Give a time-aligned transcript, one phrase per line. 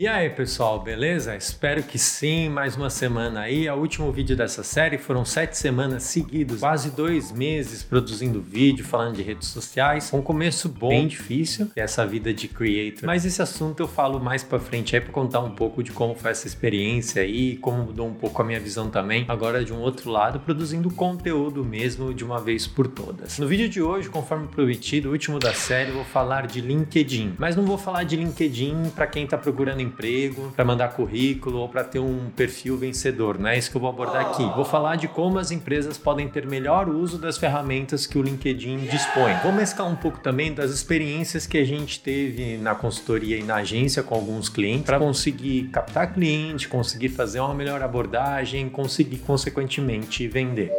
[0.00, 1.34] E aí, pessoal, beleza?
[1.34, 2.48] Espero que sim.
[2.48, 3.68] Mais uma semana aí.
[3.68, 9.16] O último vídeo dessa série foram sete semanas seguidas, quase dois meses produzindo vídeo, falando
[9.16, 10.12] de redes sociais.
[10.14, 13.06] Um começo bom, bem difícil, essa vida de creator.
[13.06, 16.14] Mas esse assunto eu falo mais pra frente aí pra contar um pouco de como
[16.14, 19.24] foi essa experiência aí, como mudou um pouco a minha visão também.
[19.26, 23.36] Agora, de um outro lado, produzindo conteúdo mesmo de uma vez por todas.
[23.40, 27.34] No vídeo de hoje, conforme prometido, o último da série, eu vou falar de LinkedIn.
[27.36, 31.68] Mas não vou falar de LinkedIn para quem tá procurando emprego, para mandar currículo ou
[31.68, 33.38] para ter um perfil vencedor.
[33.38, 34.44] Não é isso que eu vou abordar aqui.
[34.54, 38.78] Vou falar de como as empresas podem ter melhor uso das ferramentas que o LinkedIn
[38.86, 39.34] dispõe.
[39.42, 43.56] Vou mesclar um pouco também das experiências que a gente teve na consultoria e na
[43.56, 50.28] agência com alguns clientes para conseguir captar cliente, conseguir fazer uma melhor abordagem, conseguir consequentemente
[50.28, 50.70] vender.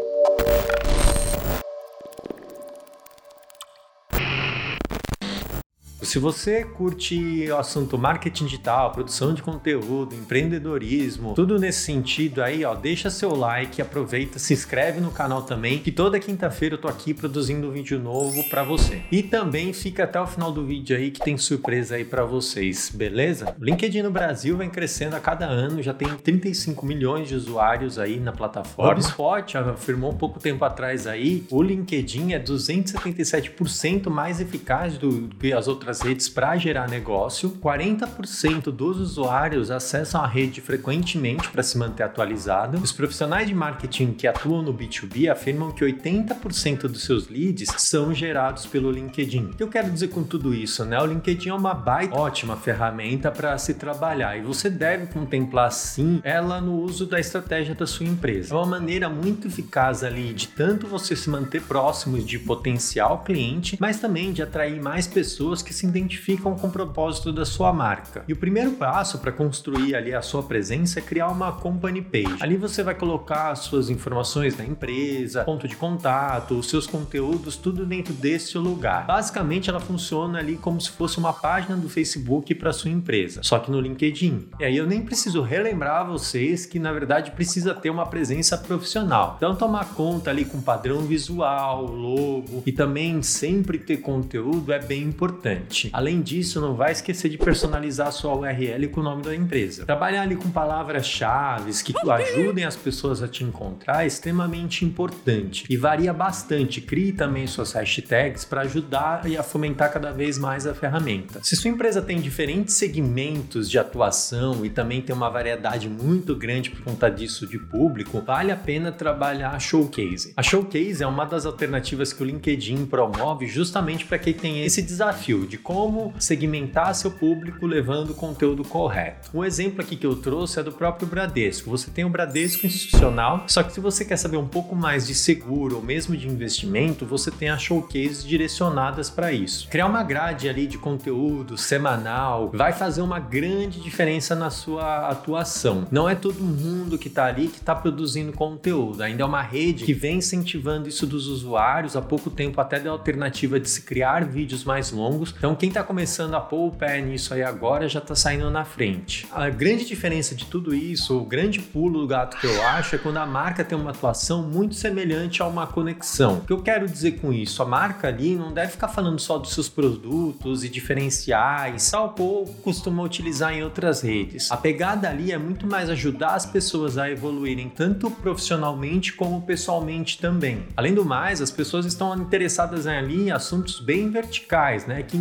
[6.01, 12.63] Se você curte o assunto marketing digital, produção de conteúdo, empreendedorismo, tudo nesse sentido aí,
[12.63, 16.87] ó, deixa seu like, aproveita, se inscreve no canal também, que toda quinta-feira eu tô
[16.87, 19.01] aqui produzindo um vídeo novo para você.
[19.11, 22.89] E também fica até o final do vídeo aí que tem surpresa aí para vocês,
[22.93, 23.53] beleza?
[23.59, 27.99] O LinkedIn no Brasil vem crescendo a cada ano, já tem 35 milhões de usuários
[27.99, 28.93] aí na plataforma.
[28.93, 35.27] O HubSpot afirmou um pouco tempo atrás aí, o LinkedIn é 277% mais eficaz do
[35.37, 37.57] que as outras redes para gerar negócio.
[37.61, 42.77] 40% dos usuários acessam a rede frequentemente para se manter atualizado.
[42.77, 48.13] Os profissionais de marketing que atuam no B2B afirmam que 80% dos seus leads são
[48.13, 49.45] gerados pelo LinkedIn.
[49.45, 51.01] O que eu quero dizer com tudo isso, né?
[51.01, 56.19] O LinkedIn é uma baita ótima ferramenta para se trabalhar e você deve contemplar sim
[56.23, 58.53] ela no uso da estratégia da sua empresa.
[58.53, 63.77] É uma maneira muito eficaz ali de tanto você se manter próximo de potencial cliente,
[63.79, 68.23] mas também de atrair mais pessoas que se identificam com o propósito da sua marca.
[68.27, 72.37] E o primeiro passo para construir ali a sua presença é criar uma company page.
[72.41, 77.55] Ali você vai colocar as suas informações da empresa, ponto de contato, os seus conteúdos,
[77.55, 79.05] tudo dentro desse lugar.
[79.05, 83.59] Basicamente, ela funciona ali como se fosse uma página do Facebook para sua empresa, só
[83.59, 84.49] que no LinkedIn.
[84.59, 89.35] E aí eu nem preciso relembrar vocês que na verdade precisa ter uma presença profissional.
[89.37, 95.03] Então tomar conta ali com padrão visual, logo e também sempre ter conteúdo é bem
[95.03, 95.68] importante.
[95.93, 99.85] Além disso, não vai esquecer de personalizar a sua URL com o nome da empresa.
[99.85, 105.77] Trabalhar ali com palavras-chave que ajudem as pessoas a te encontrar é extremamente importante e
[105.77, 106.81] varia bastante.
[106.81, 111.39] Crie também suas hashtags para ajudar e a fomentar cada vez mais a ferramenta.
[111.43, 116.69] Se sua empresa tem diferentes segmentos de atuação e também tem uma variedade muito grande
[116.71, 120.33] por conta disso de público, vale a pena trabalhar a Showcase.
[120.35, 124.81] A Showcase é uma das alternativas que o LinkedIn promove justamente para quem tem esse
[124.81, 129.29] desafio de como segmentar seu público levando o conteúdo correto.
[129.33, 131.69] Um exemplo aqui que eu trouxe é do próprio Bradesco.
[131.69, 135.13] Você tem o Bradesco institucional, só que se você quer saber um pouco mais de
[135.13, 139.67] seguro ou mesmo de investimento, você tem as showcases direcionadas para isso.
[139.69, 145.87] Criar uma grade ali de conteúdo semanal vai fazer uma grande diferença na sua atuação.
[145.91, 149.83] Não é todo mundo que está ali que está produzindo conteúdo, ainda é uma rede
[149.83, 151.95] que vem incentivando isso dos usuários.
[151.95, 155.33] Há pouco tempo até deu a alternativa de se criar vídeos mais longos.
[155.37, 158.65] Então quem está começando a pôr o pé nisso aí agora já está saindo na
[158.65, 159.27] frente.
[159.31, 162.97] A grande diferença de tudo isso, o grande pulo do gato que eu acho é
[162.97, 166.37] quando a marca tem uma atuação muito semelhante a uma conexão.
[166.37, 167.61] O que eu quero dizer com isso?
[167.61, 172.45] A marca ali não deve ficar falando só dos seus produtos e diferenciais, tal qual
[172.63, 174.51] costuma utilizar em outras redes.
[174.51, 180.19] A pegada ali é muito mais ajudar as pessoas a evoluírem tanto profissionalmente como pessoalmente
[180.19, 180.63] também.
[180.75, 185.17] Além do mais, as pessoas estão interessadas ali em assuntos bem verticais, né, que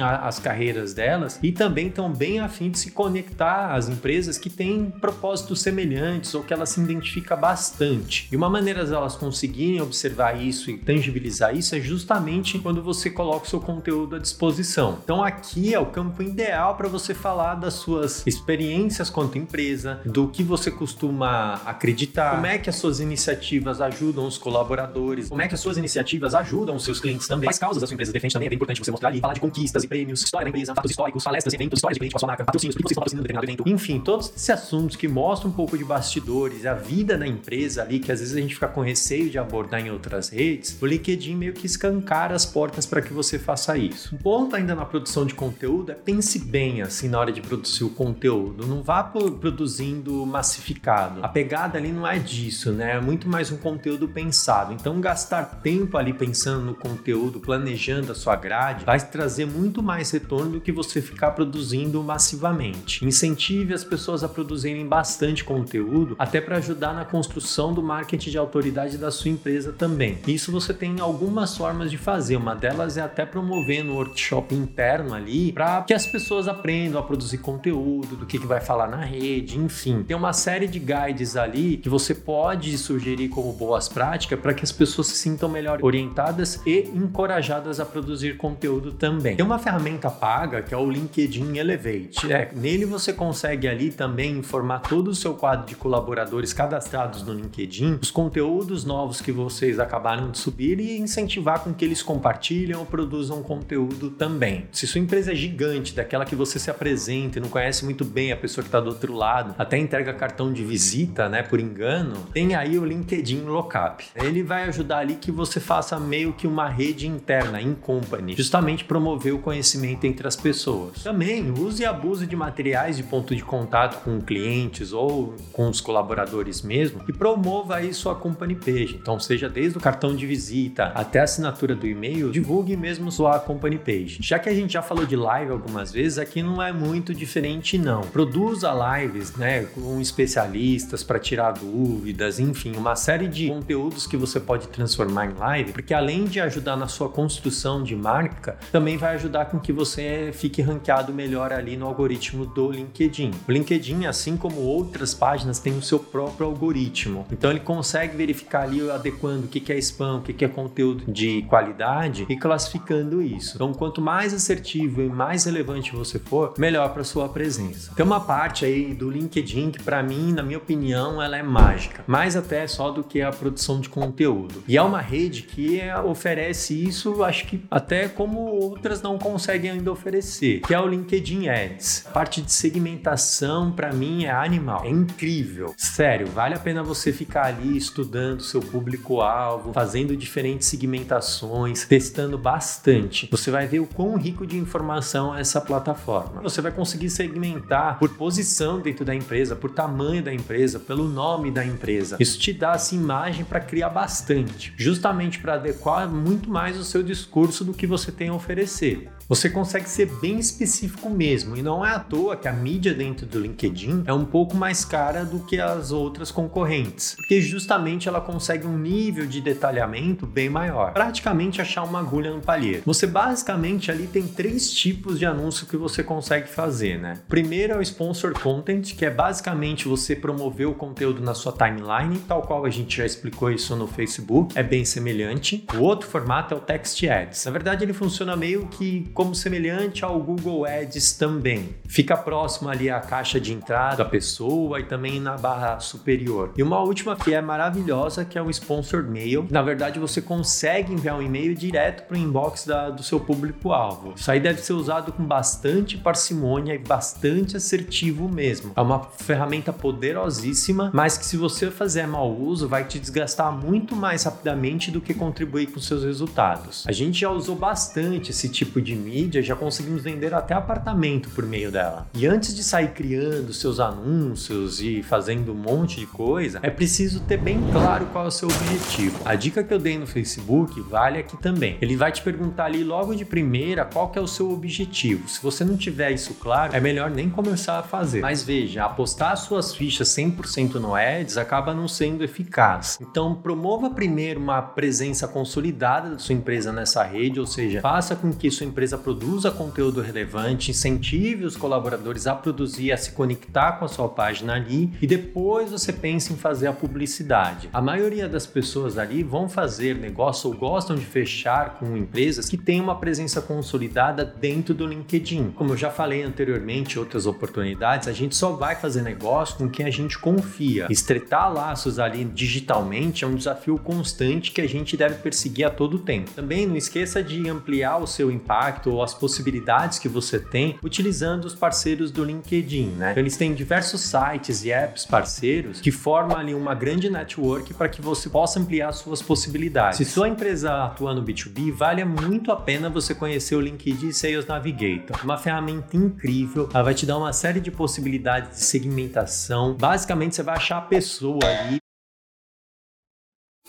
[0.00, 4.50] a, as carreiras delas e também estão bem afim de se conectar às empresas que
[4.50, 8.28] têm propósitos semelhantes ou que elas se identificam bastante.
[8.30, 13.10] E uma maneira de elas conseguirem observar isso e tangibilizar isso é justamente quando você
[13.10, 14.98] coloca o seu conteúdo à disposição.
[15.02, 20.28] Então aqui é o campo ideal para você falar das suas experiências quanto empresa, do
[20.28, 25.48] que você costuma acreditar, como é que as suas iniciativas ajudam os colaboradores, como é
[25.48, 28.32] que as suas iniciativas ajudam os seus clientes também, quais causas a sua empresa defende
[28.32, 30.74] também é bem importante você mostrar ali, falar de conquistas e prêmios, história da empresa,
[30.74, 33.02] fatos históricos, palestras, eventos, histórias de cliente com a sua marca, patrocínios, que vocês estão
[33.02, 33.68] patrocinando determinado evento.
[33.68, 37.98] Enfim, todos esses assuntos que mostram um pouco de bastidores, a vida da empresa ali,
[37.98, 41.36] que às vezes a gente fica com receio de abordar em outras redes, o LinkedIn
[41.36, 44.14] meio que escancara as portas para que você faça isso.
[44.14, 47.84] Um ponto ainda na produção de conteúdo é pense bem assim na hora de produzir
[47.84, 48.66] o conteúdo.
[48.66, 51.24] Não vá produzindo massificado.
[51.24, 52.96] A pegada ali não é disso, né?
[52.96, 54.72] É muito mais um conteúdo pensado.
[54.72, 59.82] Então, gastar tempo ali pensando no conteúdo, planejando a sua grade, vai trazer trazer muito
[59.82, 63.04] mais retorno do que você ficar produzindo massivamente.
[63.04, 68.38] Incentive as pessoas a produzirem bastante conteúdo, até para ajudar na construção do marketing de
[68.38, 70.16] autoridade da sua empresa também.
[70.26, 72.36] Isso você tem algumas formas de fazer.
[72.36, 77.02] Uma delas é até promover no workshop interno ali para que as pessoas aprendam a
[77.02, 80.04] produzir conteúdo, do que, que vai falar na rede, enfim.
[80.04, 84.64] Tem uma série de guides ali que você pode sugerir como boas práticas para que
[84.64, 89.07] as pessoas se sintam melhor orientadas e encorajadas a produzir conteúdo também.
[89.36, 92.32] Tem uma ferramenta paga que é o LinkedIn Elevate.
[92.32, 97.32] É, nele você consegue ali também informar todo o seu quadro de colaboradores cadastrados no
[97.32, 102.76] LinkedIn, os conteúdos novos que vocês acabaram de subir e incentivar com que eles compartilhem
[102.76, 104.66] ou produzam conteúdo também.
[104.72, 108.32] Se sua empresa é gigante, daquela que você se apresenta e não conhece muito bem
[108.32, 112.16] a pessoa que está do outro lado, até entrega cartão de visita, né, por engano,
[112.32, 114.04] tem aí o LinkedIn Lockup.
[114.14, 118.84] Ele vai ajudar ali que você faça meio que uma rede interna, in company, justamente
[118.98, 121.04] promover o conhecimento entre as pessoas.
[121.04, 125.80] Também use e abuse de materiais de ponto de contato com clientes ou com os
[125.80, 128.98] colaboradores mesmo e promova aí sua company page.
[129.00, 133.38] Então, seja desde o cartão de visita até a assinatura do e-mail, divulgue mesmo sua
[133.38, 134.18] company page.
[134.20, 137.78] Já que a gente já falou de live algumas vezes, aqui não é muito diferente
[137.78, 138.00] não.
[138.00, 144.40] Produza lives, né, com especialistas para tirar dúvidas, enfim, uma série de conteúdos que você
[144.40, 148.58] pode transformar em live, porque além de ajudar na sua construção de marca,
[148.88, 153.32] também vai ajudar com que você fique ranqueado melhor ali no algoritmo do LinkedIn.
[153.46, 157.26] O LinkedIn, assim como outras páginas, tem o seu próprio algoritmo.
[157.30, 161.42] Então ele consegue verificar ali adequando o que é spam, o que é conteúdo de
[161.42, 163.56] qualidade e classificando isso.
[163.56, 167.92] Então, quanto mais assertivo e mais relevante você for, melhor para sua presença.
[167.94, 172.02] Tem uma parte aí do LinkedIn que para mim, na minha opinião, ela é mágica,
[172.06, 174.62] mais até só do que a produção de conteúdo.
[174.66, 179.90] E é uma rede que oferece isso, acho que até como outras não conseguem ainda
[179.90, 182.06] oferecer, que é o LinkedIn Ads.
[182.06, 185.74] A parte de segmentação para mim é animal, é incrível.
[185.76, 193.28] Sério, vale a pena você ficar ali estudando seu público-alvo, fazendo diferentes segmentações, testando bastante.
[193.32, 196.40] Você vai ver o quão rico de informação é essa plataforma.
[196.42, 201.50] Você vai conseguir segmentar por posição dentro da empresa, por tamanho da empresa, pelo nome
[201.50, 202.16] da empresa.
[202.20, 207.02] Isso te dá essa imagem para criar bastante, justamente para adequar muito mais o seu
[207.02, 209.17] discurso do que você tem a oferecer acontecer.
[209.28, 213.26] Você consegue ser bem específico mesmo, e não é à toa que a mídia dentro
[213.26, 218.22] do LinkedIn é um pouco mais cara do que as outras concorrentes, porque justamente ela
[218.22, 220.94] consegue um nível de detalhamento bem maior.
[220.94, 222.82] Praticamente achar uma agulha no palheiro.
[222.86, 227.18] Você basicamente ali tem três tipos de anúncio que você consegue fazer, né?
[227.28, 232.18] Primeiro é o sponsor content, que é basicamente você promover o conteúdo na sua timeline,
[232.26, 235.66] tal qual a gente já explicou isso no Facebook, é bem semelhante.
[235.74, 237.44] O outro formato é o text ads.
[237.44, 241.74] Na verdade, ele funciona meio que como semelhante ao Google Ads também.
[241.88, 246.52] Fica próximo ali à caixa de entrada da pessoa e também na barra superior.
[246.56, 249.44] E uma última que é maravilhosa, que é o Sponsored Mail.
[249.50, 254.12] Na verdade, você consegue enviar um e-mail direto para o inbox da, do seu público-alvo.
[254.14, 258.70] Isso aí deve ser usado com bastante parcimônia e bastante assertivo mesmo.
[258.76, 263.96] É uma ferramenta poderosíssima, mas que se você fazer mau uso, vai te desgastar muito
[263.96, 266.86] mais rapidamente do que contribuir com seus resultados.
[266.86, 271.44] A gente já usou bastante esse tipo de mídia, já conseguimos vender até apartamento por
[271.44, 272.06] meio dela.
[272.14, 277.20] E antes de sair criando seus anúncios e fazendo um monte de coisa, é preciso
[277.20, 279.18] ter bem claro qual é o seu objetivo.
[279.24, 281.78] A dica que eu dei no Facebook vale aqui também.
[281.80, 285.28] Ele vai te perguntar ali logo de primeira qual que é o seu objetivo.
[285.28, 288.20] Se você não tiver isso claro, é melhor nem começar a fazer.
[288.20, 292.98] Mas veja, apostar suas fichas 100% no Ads acaba não sendo eficaz.
[293.00, 298.32] Então, promova primeiro uma presença consolidada da sua empresa nessa rede, ou seja, faça com
[298.32, 303.84] que sua empresa produza conteúdo relevante, incentive os colaboradores a produzir, a se conectar com
[303.84, 307.68] a sua página ali e depois você pensa em fazer a publicidade.
[307.72, 312.56] A maioria das pessoas ali vão fazer negócio ou gostam de fechar com empresas que
[312.56, 315.52] têm uma presença consolidada dentro do LinkedIn.
[315.54, 319.86] Como eu já falei anteriormente outras oportunidades, a gente só vai fazer negócio com quem
[319.86, 320.86] a gente confia.
[320.90, 325.98] Estreitar laços ali digitalmente é um desafio constante que a gente deve perseguir a todo
[325.98, 326.30] tempo.
[326.32, 331.44] Também não esqueça de ampliar o seu impacto ou as possibilidades que você tem utilizando
[331.44, 333.10] os parceiros do LinkedIn, né?
[333.12, 337.88] Então, eles têm diversos sites e apps parceiros que formam ali uma grande network para
[337.88, 339.98] que você possa ampliar suas possibilidades.
[339.98, 344.46] Se sua empresa atua no B2B, vale muito a pena você conhecer o LinkedIn Sales
[344.46, 345.16] Navigator.
[345.24, 349.74] Uma ferramenta incrível, ela vai te dar uma série de possibilidades de segmentação.
[349.74, 351.78] Basicamente, você vai achar a pessoa ali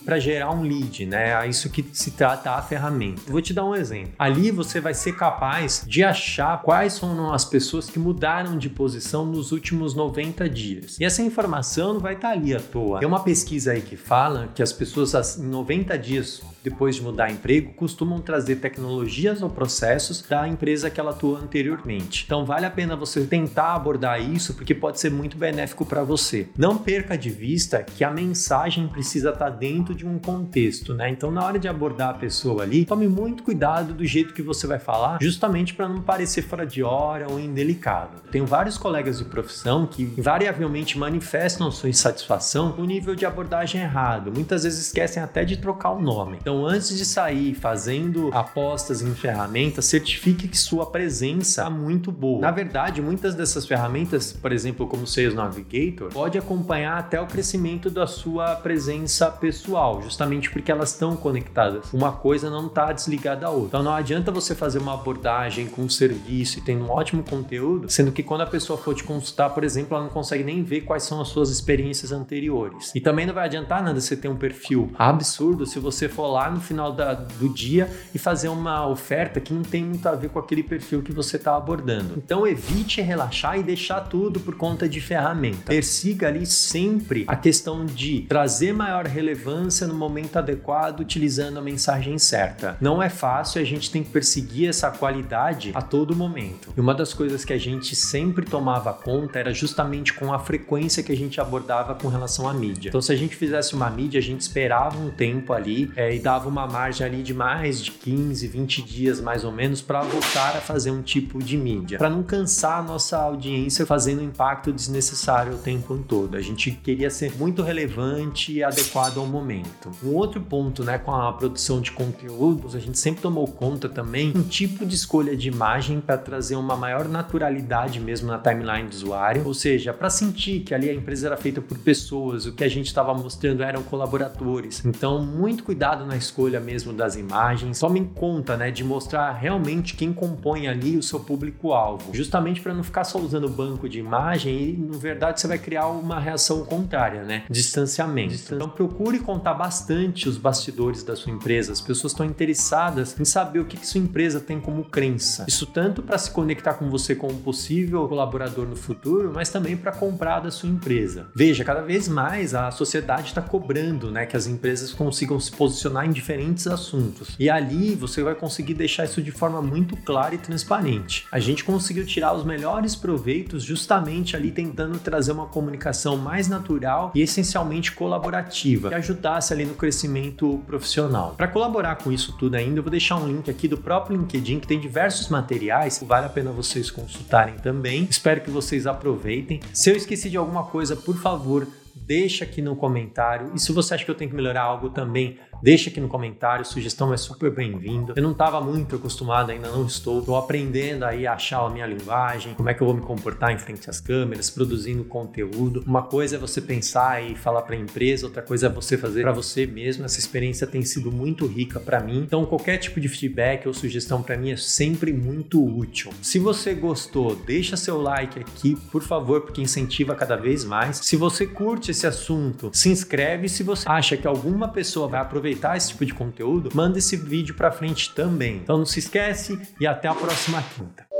[0.04, 1.30] para gerar um lead, né?
[1.44, 3.22] É isso que se trata a ferramenta.
[3.28, 4.12] vou te dar um exemplo.
[4.18, 9.24] Ali você vai ser capaz de achar quais são as pessoas que mudaram de posição
[9.26, 10.98] nos últimos 90 dias.
[10.98, 12.98] E essa informação não vai estar ali à toa.
[12.98, 17.30] Tem uma pesquisa aí que fala que as pessoas em 90 dias depois de mudar
[17.30, 22.24] emprego, costumam trazer tecnologias ou processos da empresa que ela atua anteriormente.
[22.24, 26.48] Então vale a pena você tentar abordar isso porque pode ser muito benéfico para você.
[26.56, 31.10] Não perca de vista que a mensagem precisa estar tá dentro de um contexto, né?
[31.10, 34.66] Então na hora de abordar a pessoa ali, tome muito cuidado do jeito que você
[34.66, 38.22] vai falar, justamente para não parecer fora de hora ou indelicado.
[38.30, 43.80] Tenho vários colegas de profissão que invariavelmente manifestam sua insatisfação com o nível de abordagem
[43.80, 44.32] errado.
[44.32, 46.38] Muitas vezes esquecem até de trocar o nome.
[46.40, 52.10] Então, então, antes de sair fazendo apostas em ferramentas, certifique que sua presença é muito
[52.10, 52.40] boa.
[52.40, 57.26] Na verdade, muitas dessas ferramentas, por exemplo, como o Sales Navigator, pode acompanhar até o
[57.28, 61.92] crescimento da sua presença pessoal, justamente porque elas estão conectadas.
[61.92, 63.68] Uma coisa não está desligada da outra.
[63.68, 67.88] Então, não adianta você fazer uma abordagem com um serviço e tendo um ótimo conteúdo,
[67.88, 70.80] sendo que quando a pessoa for te consultar, por exemplo, ela não consegue nem ver
[70.80, 72.92] quais são as suas experiências anteriores.
[72.92, 76.39] E também não vai adiantar nada você ter um perfil absurdo se você for lá
[76.40, 80.14] lá no final da, do dia e fazer uma oferta que não tem muito a
[80.14, 82.14] ver com aquele perfil que você está abordando.
[82.16, 85.66] Então evite relaxar e deixar tudo por conta de ferramenta.
[85.66, 92.18] Persiga ali sempre a questão de trazer maior relevância no momento adequado utilizando a mensagem
[92.18, 92.78] certa.
[92.80, 96.72] Não é fácil, a gente tem que perseguir essa qualidade a todo momento.
[96.74, 101.02] E uma das coisas que a gente sempre tomava conta era justamente com a frequência
[101.02, 102.88] que a gente abordava com relação à mídia.
[102.88, 106.18] Então se a gente fizesse uma mídia, a gente esperava um tempo ali é, e
[106.38, 110.60] uma margem ali de mais de 15, 20 dias mais ou menos para voltar a
[110.60, 115.58] fazer um tipo de mídia, para não cansar a nossa audiência fazendo impacto desnecessário o
[115.58, 116.36] tempo todo.
[116.36, 119.90] A gente queria ser muito relevante e adequado ao momento.
[120.02, 124.32] Um outro ponto, né, com a produção de conteúdos, a gente sempre tomou conta também
[124.34, 128.92] um tipo de escolha de imagem para trazer uma maior naturalidade mesmo na timeline do
[128.92, 132.64] usuário, ou seja, para sentir que ali a empresa era feita por pessoas, o que
[132.64, 134.84] a gente estava mostrando eram colaboradores.
[134.84, 137.80] Então, muito cuidado na escolha mesmo das imagens.
[137.80, 142.74] Tome em conta, né, de mostrar realmente quem compõe ali o seu público-alvo, justamente para
[142.74, 146.64] não ficar só usando banco de imagem e, na verdade, você vai criar uma reação
[146.64, 147.44] contrária, né?
[147.50, 148.54] Distanciamento.
[148.54, 151.72] Então, procure contar bastante os bastidores da sua empresa.
[151.72, 155.44] As pessoas estão interessadas em saber o que, que sua empresa tem como crença.
[155.48, 159.92] Isso tanto para se conectar com você como possível colaborador no futuro, mas também para
[159.92, 161.28] comprar da sua empresa.
[161.34, 166.06] Veja, cada vez mais a sociedade está cobrando, né, que as empresas consigam se posicionar
[166.10, 167.34] em diferentes assuntos.
[167.38, 171.26] E ali você vai conseguir deixar isso de forma muito clara e transparente.
[171.32, 177.12] A gente conseguiu tirar os melhores proveitos justamente ali tentando trazer uma comunicação mais natural
[177.14, 181.34] e essencialmente colaborativa, que ajudasse ali no crescimento profissional.
[181.36, 184.60] Para colaborar com isso tudo ainda, eu vou deixar um link aqui do próprio LinkedIn
[184.60, 188.06] que tem diversos materiais, vale a pena vocês consultarem também.
[188.10, 189.60] Espero que vocês aproveitem.
[189.72, 193.52] Se eu esqueci de alguma coisa, por favor, deixa aqui no comentário.
[193.54, 196.64] E se você acha que eu tenho que melhorar algo também, deixa aqui no comentário.
[196.64, 198.14] Sugestão é super bem-vinda.
[198.16, 200.20] Eu não estava muito acostumado, ainda não estou.
[200.20, 203.52] Estou aprendendo aí a achar a minha linguagem, como é que eu vou me comportar
[203.52, 205.82] em frente às câmeras, produzindo conteúdo.
[205.86, 209.22] Uma coisa é você pensar e falar para a empresa, outra coisa é você fazer
[209.22, 210.04] para você mesmo.
[210.04, 212.22] Essa experiência tem sido muito rica para mim.
[212.22, 216.10] Então, qualquer tipo de feedback ou sugestão para mim é sempre muito útil.
[216.22, 220.98] Se você gostou, deixa seu like aqui, por favor, porque incentiva cada vez mais.
[220.98, 223.48] Se você curte esse assunto, se inscreve.
[223.48, 227.54] Se você acha que alguma pessoa vai aproveitar esse tipo de conteúdo, manda esse vídeo
[227.54, 228.56] para frente também.
[228.56, 231.10] Então não se esquece e até a próxima quinta.